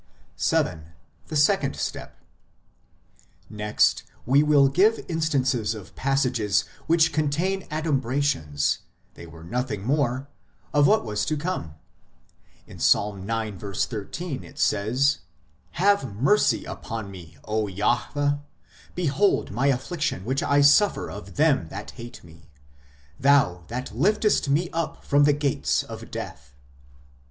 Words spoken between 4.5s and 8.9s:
give instances of passages which contain adumbrations